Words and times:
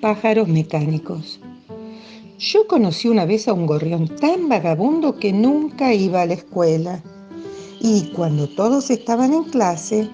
pájaros 0.00 0.48
mecánicos. 0.48 1.40
Yo 2.38 2.66
conocí 2.66 3.08
una 3.08 3.26
vez 3.26 3.48
a 3.48 3.52
un 3.52 3.66
gorrión 3.66 4.08
tan 4.16 4.48
vagabundo 4.48 5.18
que 5.18 5.32
nunca 5.32 5.92
iba 5.92 6.22
a 6.22 6.26
la 6.26 6.34
escuela. 6.34 7.02
Y 7.80 8.12
cuando 8.12 8.48
todos 8.48 8.90
estaban 8.90 9.34
en 9.34 9.44
clase, 9.44 10.08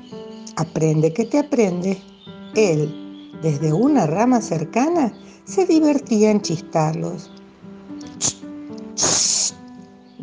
aprende 0.57 1.13
que 1.13 1.25
te 1.25 1.39
aprende, 1.39 1.99
él, 2.55 3.31
desde 3.43 3.73
una 3.73 4.07
rama 4.07 4.41
cercana, 4.41 5.13
se 5.45 5.67
divertía 5.67 6.31
en 6.31 6.41
chistarlos. 6.41 7.31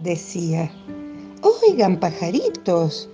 decía, 0.04 0.70
oigan 1.41 1.97
pajaritos, 2.00 3.10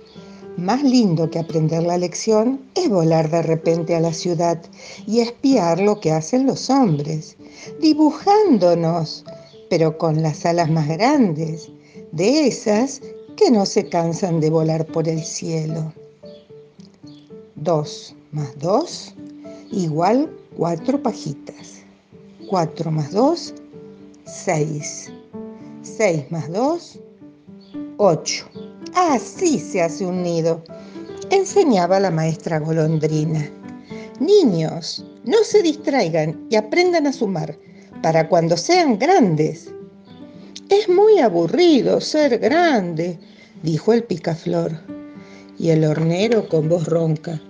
más 0.60 0.82
lindo 0.82 1.30
que 1.30 1.38
aprender 1.38 1.82
la 1.82 1.98
lección 1.98 2.60
es 2.74 2.88
volar 2.88 3.30
de 3.30 3.42
repente 3.42 3.96
a 3.96 4.00
la 4.00 4.12
ciudad 4.12 4.60
y 5.06 5.20
espiar 5.20 5.80
lo 5.80 6.00
que 6.00 6.12
hacen 6.12 6.46
los 6.46 6.70
hombres, 6.70 7.36
dibujándonos, 7.80 9.24
pero 9.68 9.96
con 9.98 10.22
las 10.22 10.44
alas 10.46 10.70
más 10.70 10.88
grandes, 10.88 11.70
de 12.12 12.46
esas 12.46 13.00
que 13.36 13.50
no 13.50 13.64
se 13.66 13.88
cansan 13.88 14.40
de 14.40 14.50
volar 14.50 14.84
por 14.86 15.08
el 15.08 15.24
cielo. 15.24 15.92
Dos 17.56 18.14
más 18.32 18.58
dos 18.58 19.14
igual 19.72 20.30
cuatro 20.56 21.02
pajitas. 21.02 21.82
Cuatro 22.48 22.90
más 22.90 23.12
dos, 23.12 23.54
seis. 24.24 25.10
Seis 25.82 26.30
más 26.30 26.50
dos, 26.50 26.98
ocho. 27.96 28.46
Así 28.94 29.58
se 29.58 29.82
hace 29.82 30.04
un 30.04 30.22
nido, 30.22 30.64
enseñaba 31.30 32.00
la 32.00 32.10
maestra 32.10 32.58
golondrina. 32.58 33.48
Niños, 34.18 35.04
no 35.24 35.44
se 35.44 35.62
distraigan 35.62 36.46
y 36.50 36.56
aprendan 36.56 37.06
a 37.06 37.12
sumar 37.12 37.56
para 38.02 38.28
cuando 38.28 38.56
sean 38.56 38.98
grandes. 38.98 39.70
Es 40.68 40.88
muy 40.88 41.18
aburrido 41.18 42.00
ser 42.00 42.38
grande, 42.38 43.18
dijo 43.62 43.92
el 43.92 44.04
picaflor. 44.04 44.72
Y 45.58 45.70
el 45.70 45.84
hornero 45.84 46.48
con 46.48 46.68
voz 46.68 46.86
ronca. 46.86 47.40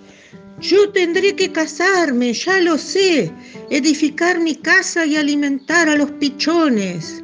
Yo 0.60 0.90
tendré 0.90 1.36
que 1.36 1.52
casarme, 1.52 2.32
ya 2.32 2.60
lo 2.60 2.76
sé, 2.76 3.32
edificar 3.70 4.40
mi 4.40 4.56
casa 4.56 5.06
y 5.06 5.16
alimentar 5.16 5.88
a 5.88 5.96
los 5.96 6.10
pichones. 6.12 7.22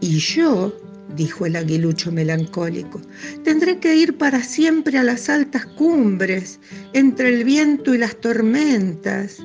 Y 0.00 0.18
yo 0.18 0.72
dijo 1.18 1.44
el 1.44 1.56
aguilucho 1.56 2.10
melancólico. 2.10 3.02
Tendré 3.44 3.78
que 3.78 3.94
ir 3.94 4.16
para 4.16 4.42
siempre 4.42 4.96
a 4.96 5.02
las 5.02 5.28
altas 5.28 5.66
cumbres, 5.66 6.60
entre 6.94 7.28
el 7.28 7.44
viento 7.44 7.94
y 7.94 7.98
las 7.98 8.16
tormentas. 8.20 9.38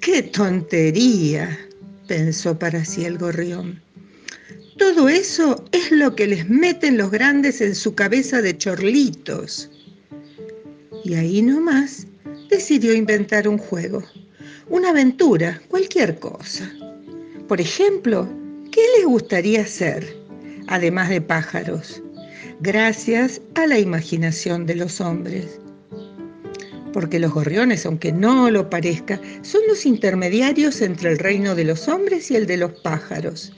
¡Qué 0.00 0.22
tontería! 0.22 1.58
pensó 2.06 2.58
para 2.58 2.84
sí 2.84 3.04
el 3.04 3.18
gorrión. 3.18 3.82
Todo 4.78 5.08
eso 5.08 5.64
es 5.72 5.90
lo 5.90 6.14
que 6.14 6.28
les 6.28 6.48
meten 6.48 6.96
los 6.96 7.10
grandes 7.10 7.60
en 7.60 7.74
su 7.74 7.94
cabeza 7.94 8.40
de 8.40 8.56
chorlitos. 8.56 9.70
Y 11.04 11.14
ahí 11.14 11.42
nomás 11.42 12.06
decidió 12.48 12.94
inventar 12.94 13.48
un 13.48 13.58
juego, 13.58 14.04
una 14.68 14.90
aventura, 14.90 15.60
cualquier 15.68 16.18
cosa. 16.20 16.72
Por 17.48 17.60
ejemplo, 17.60 18.28
¿qué 18.70 18.82
les 18.96 19.06
gustaría 19.06 19.62
hacer? 19.62 20.17
Además 20.68 21.08
de 21.08 21.20
pájaros, 21.20 22.02
gracias 22.60 23.40
a 23.54 23.66
la 23.66 23.78
imaginación 23.78 24.66
de 24.66 24.76
los 24.76 25.00
hombres. 25.00 25.60
Porque 26.92 27.18
los 27.18 27.32
gorriones, 27.32 27.84
aunque 27.84 28.12
no 28.12 28.50
lo 28.50 28.70
parezca, 28.70 29.20
son 29.42 29.60
los 29.68 29.84
intermediarios 29.84 30.80
entre 30.80 31.12
el 31.12 31.18
reino 31.18 31.54
de 31.54 31.64
los 31.64 31.86
hombres 31.88 32.30
y 32.30 32.36
el 32.36 32.46
de 32.46 32.56
los 32.56 32.72
pájaros. 32.80 33.52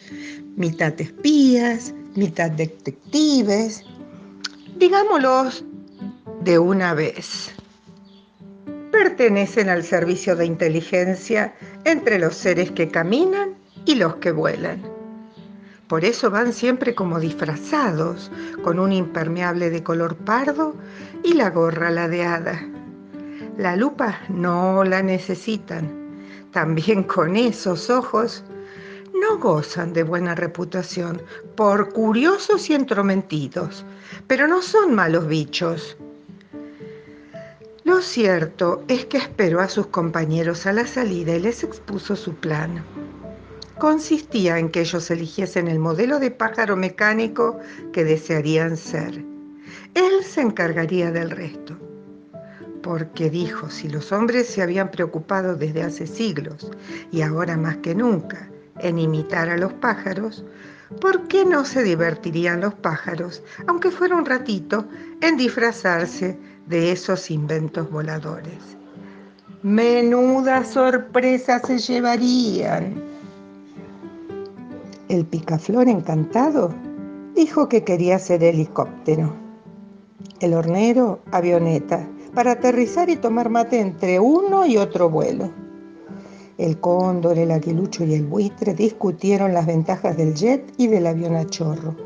Mitad 0.57 1.01
espías, 1.01 1.95
mitad 2.17 2.51
detectives, 2.51 3.83
digámoslos 4.79 5.65
de 6.43 6.59
una 6.59 6.95
vez. 6.95 7.51
Pertenecen 8.91 9.69
al 9.69 9.85
servicio 9.85 10.35
de 10.35 10.47
inteligencia 10.47 11.55
entre 11.85 12.19
los 12.19 12.35
seres 12.35 12.71
que 12.73 12.89
caminan 12.89 13.55
y 13.87 13.95
los 13.95 14.17
que 14.17 14.33
vuelan. 14.33 14.90
Por 15.91 16.05
eso 16.05 16.31
van 16.31 16.53
siempre 16.53 16.95
como 16.95 17.19
disfrazados, 17.19 18.31
con 18.63 18.79
un 18.79 18.93
impermeable 18.93 19.71
de 19.71 19.83
color 19.83 20.15
pardo 20.15 20.77
y 21.25 21.33
la 21.33 21.51
gorra 21.51 21.91
ladeada. 21.91 22.65
La 23.59 23.75
lupa 23.75 24.21
no 24.29 24.85
la 24.85 25.03
necesitan. 25.03 25.91
También 26.53 27.03
con 27.03 27.35
esos 27.35 27.91
ojos 27.91 28.45
no 29.21 29.39
gozan 29.39 29.93
de 29.93 30.05
buena 30.05 30.37
reputación 30.37 31.21
por 31.57 31.93
curiosos 31.93 32.71
y 32.71 32.75
entrometidos, 32.75 33.85
pero 34.29 34.47
no 34.47 34.63
son 34.63 34.95
malos 34.95 35.27
bichos. 35.27 35.97
Lo 37.83 38.01
cierto 38.01 38.85
es 38.87 39.07
que 39.07 39.19
esperó 39.19 39.59
a 39.59 39.69
sus 39.69 39.89
compañeros 39.89 40.67
a 40.67 40.73
la 40.73 40.87
salida 40.87 41.35
y 41.35 41.41
les 41.41 41.65
expuso 41.65 42.15
su 42.15 42.33
plan 42.37 42.85
consistía 43.81 44.59
en 44.59 44.69
que 44.69 44.83
ellos 44.83 45.11
eligiesen 45.11 45.67
el 45.67 45.81
modelo 45.81 46.21
de 46.21 46.31
pájaro 46.31 46.77
mecánico 46.77 47.59
que 47.93 48.05
desearían 48.05 48.77
ser. 48.77 49.25
Él 49.95 50.23
se 50.23 50.43
encargaría 50.43 51.11
del 51.11 51.31
resto. 51.31 51.77
Porque 52.83 53.29
dijo, 53.29 53.69
si 53.69 53.89
los 53.89 54.13
hombres 54.13 54.47
se 54.47 54.63
habían 54.63 54.91
preocupado 54.91 55.57
desde 55.57 55.83
hace 55.83 56.07
siglos 56.07 56.71
y 57.11 57.23
ahora 57.23 57.57
más 57.57 57.79
que 57.79 57.95
nunca 57.95 58.49
en 58.79 58.99
imitar 58.99 59.49
a 59.49 59.57
los 59.57 59.73
pájaros, 59.73 60.45
¿por 61.01 61.27
qué 61.27 61.45
no 61.45 61.65
se 61.65 61.83
divertirían 61.83 62.61
los 62.61 62.75
pájaros, 62.75 63.43
aunque 63.67 63.91
fuera 63.91 64.15
un 64.15 64.27
ratito, 64.27 64.87
en 65.21 65.37
disfrazarse 65.37 66.39
de 66.67 66.93
esos 66.93 67.31
inventos 67.31 67.91
voladores? 67.91 68.77
Menuda 69.63 70.65
sorpresa 70.65 71.59
se 71.61 71.79
llevarían. 71.79 73.10
El 75.11 75.27
picaflor 75.27 75.89
encantado 75.89 76.73
dijo 77.35 77.69
que 77.69 77.83
quería 77.83 78.21
ser 78.21 78.45
helicóptero. 78.45 79.35
El 80.39 80.55
hornero, 80.55 81.19
avioneta, 81.33 82.09
para 82.33 82.53
aterrizar 82.53 83.11
y 83.11 83.17
tomar 83.17 83.51
mate 83.51 83.81
entre 83.81 84.21
uno 84.21 84.65
y 84.67 84.77
otro 84.77 85.11
vuelo. 85.11 85.51
El 86.59 86.79
cóndor, 86.79 87.39
el 87.39 87.51
aguilucho 87.51 88.05
y 88.05 88.15
el 88.15 88.25
buitre 88.25 88.73
discutieron 88.73 89.53
las 89.53 89.67
ventajas 89.67 90.17
del 90.17 90.33
jet 90.35 90.73
y 90.77 90.87
del 90.87 91.09
avión 91.09 91.35
a 91.35 91.45
chorro. 91.45 91.97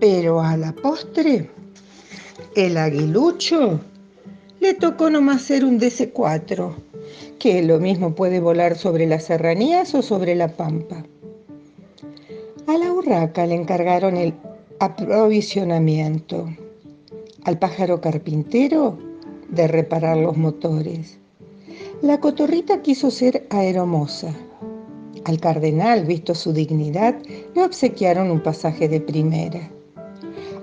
Pero 0.00 0.40
a 0.40 0.56
la 0.56 0.72
postre, 0.72 1.50
el 2.56 2.78
aguilucho 2.78 3.78
le 4.58 4.74
tocó 4.74 5.08
nomás 5.08 5.42
ser 5.42 5.64
un 5.64 5.78
DC-4, 5.78 6.74
que 7.38 7.62
lo 7.62 7.78
mismo 7.78 8.16
puede 8.16 8.40
volar 8.40 8.76
sobre 8.76 9.06
las 9.06 9.26
serranías 9.26 9.94
o 9.94 10.02
sobre 10.02 10.34
la 10.34 10.48
pampa. 10.48 11.04
A 12.72 12.78
la 12.78 12.90
urraca 12.90 13.44
le 13.44 13.54
encargaron 13.54 14.16
el 14.16 14.32
aprovisionamiento, 14.78 16.48
al 17.44 17.58
pájaro 17.58 18.00
carpintero 18.00 18.96
de 19.50 19.68
reparar 19.68 20.16
los 20.16 20.38
motores. 20.38 21.18
La 22.00 22.18
cotorrita 22.18 22.80
quiso 22.80 23.10
ser 23.10 23.46
aeromosa. 23.50 24.34
Al 25.26 25.38
cardenal, 25.38 26.06
visto 26.06 26.34
su 26.34 26.54
dignidad, 26.54 27.14
le 27.54 27.62
obsequiaron 27.62 28.30
un 28.30 28.42
pasaje 28.42 28.88
de 28.88 29.02
primera. 29.02 29.70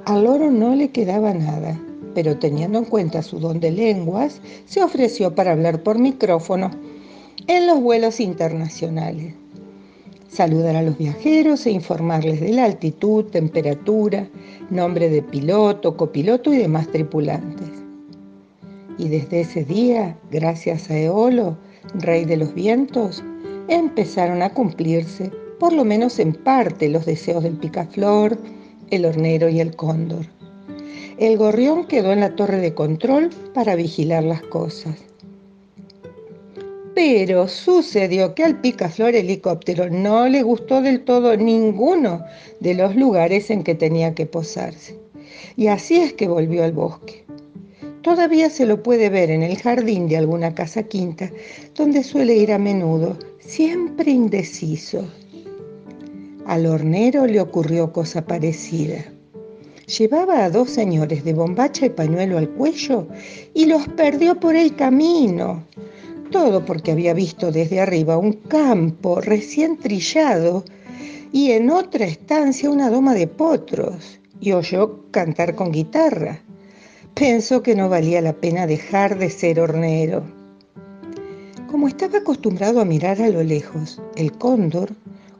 Al 0.05 0.25
oro 0.25 0.49
no 0.49 0.73
le 0.73 0.89
quedaba 0.89 1.35
nada, 1.35 1.79
pero 2.15 2.39
teniendo 2.39 2.79
en 2.79 2.85
cuenta 2.85 3.21
su 3.21 3.39
don 3.39 3.59
de 3.59 3.69
lenguas, 3.69 4.41
se 4.65 4.81
ofreció 4.81 5.35
para 5.35 5.51
hablar 5.51 5.83
por 5.83 5.99
micrófono 5.99 6.71
en 7.45 7.67
los 7.67 7.79
vuelos 7.79 8.19
internacionales 8.19 9.35
saludar 10.29 10.75
a 10.75 10.83
los 10.83 10.97
viajeros 10.97 11.65
e 11.65 11.71
informarles 11.71 12.39
de 12.39 12.53
la 12.53 12.65
altitud, 12.65 13.25
temperatura, 13.25 14.27
nombre 14.69 15.09
de 15.09 15.21
piloto, 15.21 15.97
copiloto 15.97 16.53
y 16.53 16.57
demás 16.57 16.87
tripulantes. 16.89 17.69
Y 18.97 19.09
desde 19.09 19.41
ese 19.41 19.63
día, 19.63 20.17
gracias 20.31 20.89
a 20.89 20.97
Eolo, 20.97 21.57
rey 21.95 22.25
de 22.25 22.37
los 22.37 22.53
vientos, 22.53 23.23
empezaron 23.67 24.41
a 24.41 24.53
cumplirse, 24.53 25.31
por 25.59 25.73
lo 25.73 25.83
menos 25.83 26.19
en 26.19 26.33
parte, 26.33 26.89
los 26.89 27.05
deseos 27.05 27.43
del 27.43 27.57
picaflor, 27.57 28.37
el 28.91 29.05
hornero 29.05 29.49
y 29.49 29.59
el 29.59 29.75
cóndor. 29.75 30.25
El 31.17 31.37
gorrión 31.37 31.85
quedó 31.85 32.13
en 32.13 32.21
la 32.21 32.35
torre 32.35 32.59
de 32.59 32.73
control 32.73 33.29
para 33.53 33.75
vigilar 33.75 34.23
las 34.23 34.41
cosas. 34.41 35.08
Pero 37.01 37.47
sucedió 37.47 38.35
que 38.35 38.43
al 38.43 38.59
picaflor 38.59 39.15
helicóptero 39.15 39.89
no 39.89 40.27
le 40.27 40.43
gustó 40.43 40.81
del 40.81 41.05
todo 41.05 41.37
ninguno 41.37 42.25
de 42.59 42.73
los 42.73 42.93
lugares 42.93 43.49
en 43.49 43.63
que 43.63 43.73
tenía 43.73 44.13
que 44.13 44.25
posarse. 44.25 44.99
Y 45.55 45.67
así 45.67 45.95
es 45.95 46.11
que 46.11 46.27
volvió 46.27 46.61
al 46.61 46.73
bosque. 46.73 47.23
Todavía 48.01 48.49
se 48.49 48.65
lo 48.65 48.83
puede 48.83 49.07
ver 49.07 49.31
en 49.31 49.43
el 49.43 49.57
jardín 49.57 50.09
de 50.09 50.17
alguna 50.17 50.53
casa 50.53 50.83
quinta, 50.83 51.31
donde 51.73 52.03
suele 52.03 52.35
ir 52.35 52.51
a 52.51 52.59
menudo, 52.59 53.17
siempre 53.39 54.11
indeciso. 54.11 55.07
Al 56.47 56.65
hornero 56.65 57.27
le 57.27 57.39
ocurrió 57.39 57.93
cosa 57.93 58.25
parecida. 58.25 59.05
Llevaba 59.97 60.43
a 60.43 60.49
dos 60.49 60.69
señores 60.69 61.23
de 61.23 61.31
bombacha 61.31 61.85
y 61.85 61.91
pañuelo 61.91 62.37
al 62.37 62.49
cuello 62.49 63.07
y 63.53 63.67
los 63.67 63.87
perdió 63.87 64.37
por 64.37 64.57
el 64.57 64.75
camino. 64.75 65.63
Todo 66.31 66.65
porque 66.65 66.91
había 66.91 67.13
visto 67.13 67.51
desde 67.51 67.79
arriba 67.79 68.17
un 68.17 68.33
campo 68.33 69.19
recién 69.19 69.77
trillado 69.77 70.63
y 71.31 71.51
en 71.51 71.69
otra 71.71 72.05
estancia 72.05 72.69
una 72.69 72.89
doma 72.89 73.13
de 73.13 73.27
potros 73.27 74.19
y 74.39 74.51
oyó 74.51 75.09
cantar 75.11 75.55
con 75.55 75.71
guitarra. 75.71 76.39
Pensó 77.15 77.63
que 77.63 77.75
no 77.75 77.89
valía 77.89 78.21
la 78.21 78.33
pena 78.33 78.67
dejar 78.67 79.17
de 79.17 79.29
ser 79.29 79.59
hornero. 79.59 80.23
Como 81.69 81.87
estaba 81.87 82.19
acostumbrado 82.19 82.79
a 82.79 82.85
mirar 82.85 83.21
a 83.21 83.29
lo 83.29 83.43
lejos, 83.43 84.01
el 84.15 84.31
cóndor, 84.31 84.89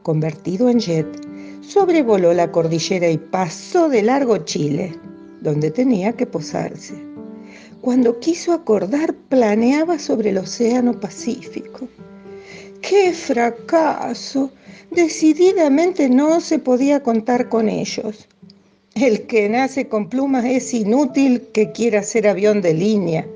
convertido 0.02 0.68
en 0.68 0.80
jet, 0.80 1.06
sobrevoló 1.60 2.32
la 2.32 2.50
cordillera 2.50 3.08
y 3.08 3.18
pasó 3.18 3.88
de 3.88 4.02
largo 4.02 4.38
Chile, 4.38 4.94
donde 5.40 5.70
tenía 5.70 6.12
que 6.12 6.26
posarse. 6.26 7.09
Cuando 7.80 8.20
quiso 8.20 8.52
acordar, 8.52 9.14
planeaba 9.14 9.98
sobre 9.98 10.30
el 10.30 10.38
Océano 10.38 11.00
Pacífico. 11.00 11.88
¡Qué 12.82 13.14
fracaso! 13.14 14.50
Decididamente 14.90 16.10
no 16.10 16.40
se 16.40 16.58
podía 16.58 17.02
contar 17.02 17.48
con 17.48 17.70
ellos. 17.70 18.28
El 18.94 19.26
que 19.26 19.48
nace 19.48 19.88
con 19.88 20.10
plumas 20.10 20.44
es 20.44 20.74
inútil 20.74 21.48
que 21.54 21.72
quiera 21.72 22.02
ser 22.02 22.28
avión 22.28 22.60
de 22.60 22.74
línea. 22.74 23.26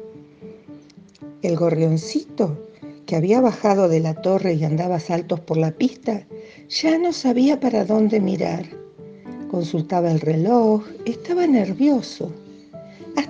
El 1.41 1.57
gorrioncito, 1.57 2.69
que 3.07 3.17
había 3.17 3.41
bajado 3.41 3.89
de 3.89 4.01
la 4.01 4.15
torre 4.15 4.55
y 4.55 4.65
andaba 4.65 5.01
saltos 5.01 5.41
por 5.41 5.57
la 5.57 5.71
pista, 5.71 6.27
ya 6.69 6.99
no 6.99 7.15
sabía 7.15 7.61
para 7.61 7.87
dónde 7.87 8.21
mirar. 8.21 8.67
Consultaba 9.51 10.11
el 10.11 10.21
reloj, 10.21 10.85
estaba 11.07 11.47
nervioso, 11.47 12.31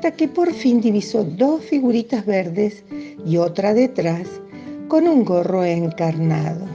hasta 0.04 0.18
que 0.18 0.28
por 0.28 0.52
fin 0.52 0.82
divisó 0.82 1.24
dos 1.24 1.64
figuritas 1.64 2.26
verdes 2.26 2.84
y 3.24 3.38
otra 3.38 3.72
detrás 3.72 4.28
con 4.86 5.08
un 5.08 5.24
gorro 5.24 5.64
encarnado. 5.64 6.66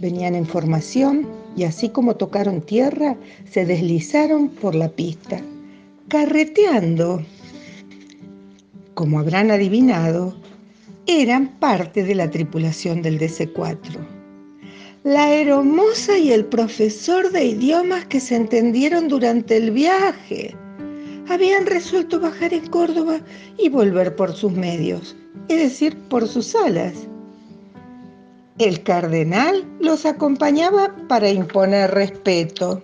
Venían 0.00 0.34
en 0.34 0.44
formación 0.44 1.26
y 1.56 1.64
así 1.64 1.88
como 1.88 2.16
tocaron 2.16 2.60
tierra, 2.60 3.16
se 3.50 3.64
deslizaron 3.64 4.50
por 4.50 4.74
la 4.74 4.90
pista, 4.90 5.40
carreteando. 6.08 7.24
Como 8.92 9.18
habrán 9.18 9.50
adivinado, 9.50 10.36
eran 11.06 11.58
parte 11.58 12.04
de 12.04 12.16
la 12.16 12.30
tripulación 12.30 13.00
del 13.00 13.18
DC-4. 13.18 13.96
La 15.04 15.32
hermosa 15.32 16.18
y 16.18 16.32
el 16.32 16.44
profesor 16.44 17.32
de 17.32 17.46
idiomas 17.46 18.04
que 18.04 18.20
se 18.20 18.36
entendieron 18.36 19.08
durante 19.08 19.56
el 19.56 19.70
viaje. 19.70 20.54
Habían 21.30 21.66
resuelto 21.66 22.18
bajar 22.18 22.52
en 22.52 22.66
Córdoba 22.66 23.20
y 23.56 23.68
volver 23.68 24.16
por 24.16 24.34
sus 24.34 24.50
medios, 24.50 25.14
es 25.48 25.60
decir, 25.60 25.96
por 26.08 26.26
sus 26.26 26.56
alas. 26.56 26.92
El 28.58 28.82
cardenal 28.82 29.64
los 29.78 30.06
acompañaba 30.06 30.92
para 31.08 31.30
imponer 31.30 31.92
respeto. 31.92 32.82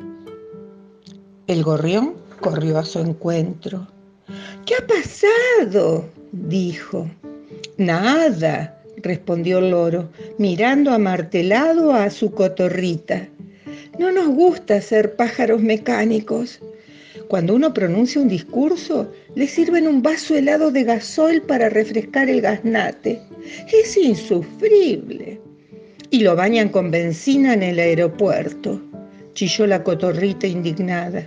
El 1.48 1.64
gorrión 1.64 2.14
corrió 2.40 2.78
a 2.78 2.84
su 2.84 3.00
encuentro. 3.00 3.88
¿Qué 4.64 4.74
ha 4.76 4.86
pasado? 4.86 6.08
dijo. 6.30 7.10
Nada, 7.78 8.80
respondió 8.98 9.58
el 9.58 9.70
loro, 9.72 10.08
mirando 10.38 10.92
amartelado 10.92 11.92
a 11.92 12.10
su 12.10 12.30
cotorrita. 12.30 13.28
No 13.98 14.12
nos 14.12 14.28
gusta 14.28 14.80
ser 14.80 15.16
pájaros 15.16 15.60
mecánicos. 15.60 16.60
Cuando 17.28 17.56
uno 17.56 17.74
pronuncia 17.74 18.20
un 18.20 18.28
discurso, 18.28 19.10
le 19.34 19.48
sirven 19.48 19.88
un 19.88 20.00
vaso 20.00 20.36
helado 20.36 20.70
de 20.70 20.84
gasol 20.84 21.42
para 21.42 21.68
refrescar 21.68 22.30
el 22.30 22.40
gaznate. 22.40 23.20
Es 23.72 23.96
insufrible 23.96 25.40
y 26.10 26.20
lo 26.20 26.36
bañan 26.36 26.68
con 26.68 26.92
benzina 26.92 27.54
en 27.54 27.64
el 27.64 27.80
aeropuerto, 27.80 28.80
chilló 29.34 29.66
la 29.66 29.82
cotorrita 29.82 30.46
indignada. 30.46 31.26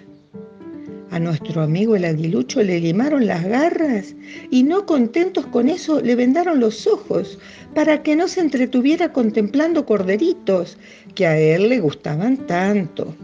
A 1.11 1.19
nuestro 1.19 1.63
amigo 1.63 1.95
el 1.95 2.05
aguilucho 2.05 2.61
le 2.61 2.79
limaron 2.79 3.25
las 3.25 3.43
garras 3.43 4.15
y 4.51 4.63
no 4.63 4.85
contentos 4.85 5.47
con 5.47 5.67
eso 5.67 6.01
le 6.01 6.15
vendaron 6.15 6.59
los 6.59 6.87
ojos 6.87 7.39
para 7.75 8.03
que 8.03 8.15
no 8.15 8.27
se 8.27 8.41
entretuviera 8.41 9.11
contemplando 9.11 9.85
corderitos 9.85 10.77
que 11.15 11.25
a 11.25 11.37
él 11.37 11.67
le 11.67 11.79
gustaban 11.79 12.37
tanto, 12.47 13.15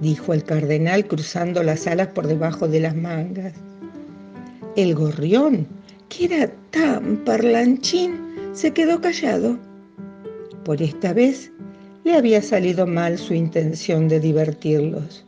dijo 0.00 0.32
el 0.32 0.44
cardenal 0.44 1.06
cruzando 1.06 1.62
las 1.62 1.86
alas 1.86 2.08
por 2.08 2.26
debajo 2.26 2.68
de 2.68 2.80
las 2.80 2.94
mangas. 2.94 3.54
El 4.76 4.94
gorrión, 4.94 5.66
que 6.08 6.26
era 6.26 6.52
tan 6.70 7.16
parlanchín, 7.24 8.18
se 8.52 8.72
quedó 8.72 9.00
callado 9.00 9.58
por 10.66 10.82
esta 10.82 11.12
vez 11.12 11.52
le 12.02 12.14
había 12.14 12.42
salido 12.42 12.88
mal 12.88 13.18
su 13.18 13.34
intención 13.34 14.08
de 14.08 14.18
divertirlos. 14.18 15.24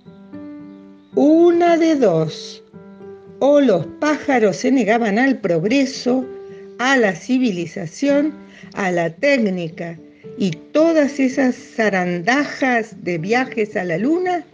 Una 1.15 1.77
de 1.77 1.95
dos. 1.95 2.65
O 3.39 3.61
los 3.61 3.87
pájaros 4.01 4.57
se 4.57 4.73
negaban 4.73 5.17
al 5.17 5.39
progreso, 5.39 6.27
a 6.81 6.97
la 6.97 7.15
civilización, 7.15 8.35
a 8.75 8.91
la 8.91 9.11
técnica 9.11 9.97
y 10.39 10.53
todas 10.53 11.19
esas 11.19 11.57
zarandajas 11.57 13.03
de 13.03 13.19
viajes 13.19 13.77
a 13.77 13.83
la 13.83 13.99
luna, 13.99 14.45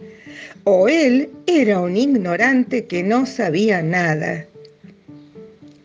o 0.63 0.87
él 0.89 1.29
era 1.45 1.79
un 1.79 1.95
ignorante 1.95 2.85
que 2.85 3.03
no 3.03 3.27
sabía 3.27 3.83
nada. 3.83 4.45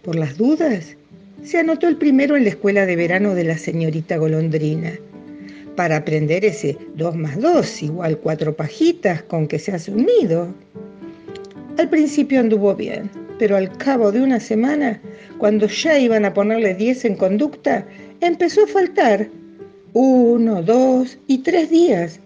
Por 0.02 0.16
las 0.16 0.38
dudas, 0.38 0.96
se 1.44 1.58
anotó 1.58 1.86
el 1.86 1.96
primero 1.96 2.34
en 2.36 2.44
la 2.44 2.50
escuela 2.50 2.86
de 2.86 2.96
verano 2.96 3.34
de 3.34 3.44
la 3.44 3.58
señorita 3.58 4.16
Golondrina, 4.16 4.92
para 5.76 5.96
aprender 5.96 6.46
ese 6.46 6.78
2 6.96 7.16
más 7.16 7.38
2 7.38 7.82
igual 7.82 8.18
cuatro 8.18 8.56
pajitas 8.56 9.22
con 9.22 9.46
que 9.46 9.58
se 9.58 9.72
hace 9.72 9.90
un 9.90 10.06
nido. 10.06 10.48
Al 11.78 11.90
principio 11.90 12.40
anduvo 12.40 12.74
bien, 12.74 13.10
pero 13.38 13.56
al 13.56 13.70
cabo 13.76 14.12
de 14.12 14.22
una 14.22 14.40
semana, 14.40 14.98
cuando 15.38 15.66
ya 15.66 15.98
iban 15.98 16.24
a 16.24 16.32
ponerle 16.32 16.74
10 16.74 17.04
en 17.04 17.14
conducta, 17.16 17.86
empezó 18.20 18.64
a 18.64 18.66
faltar 18.66 19.28
uno, 19.92 20.62
dos 20.62 21.18
y 21.26 21.38
tres 21.38 21.70
días. 21.70 22.20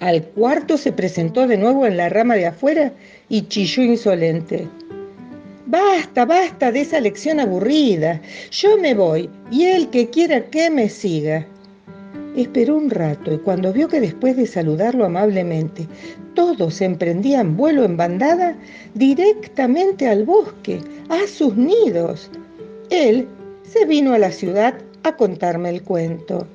Al 0.00 0.22
cuarto 0.22 0.76
se 0.76 0.92
presentó 0.92 1.46
de 1.46 1.56
nuevo 1.56 1.86
en 1.86 1.96
la 1.96 2.08
rama 2.08 2.36
de 2.36 2.46
afuera 2.46 2.92
y 3.28 3.42
chilló 3.48 3.82
insolente. 3.82 4.68
Basta, 5.66 6.24
basta 6.24 6.72
de 6.72 6.80
esa 6.80 7.00
lección 7.00 7.40
aburrida. 7.40 8.20
Yo 8.50 8.78
me 8.78 8.94
voy 8.94 9.28
y 9.50 9.64
el 9.64 9.88
que 9.90 10.08
quiera 10.08 10.46
que 10.46 10.70
me 10.70 10.88
siga. 10.88 11.46
Esperó 12.36 12.76
un 12.76 12.90
rato 12.90 13.34
y 13.34 13.38
cuando 13.38 13.72
vio 13.72 13.88
que 13.88 14.00
después 14.00 14.36
de 14.36 14.46
saludarlo 14.46 15.04
amablemente 15.04 15.88
todos 16.34 16.80
emprendían 16.80 17.56
vuelo 17.56 17.84
en 17.84 17.96
bandada 17.96 18.54
directamente 18.94 20.06
al 20.06 20.24
bosque, 20.24 20.80
a 21.08 21.26
sus 21.26 21.56
nidos, 21.56 22.30
él 22.90 23.26
se 23.64 23.84
vino 23.86 24.12
a 24.12 24.18
la 24.18 24.30
ciudad 24.30 24.74
a 25.02 25.16
contarme 25.16 25.70
el 25.70 25.82
cuento. 25.82 26.46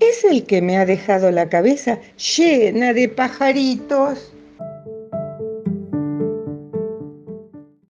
Es 0.00 0.24
el 0.24 0.44
que 0.44 0.60
me 0.60 0.76
ha 0.76 0.86
dejado 0.86 1.30
la 1.30 1.48
cabeza 1.48 1.98
llena 2.36 2.92
de 2.92 3.08
pajaritos. 3.08 4.33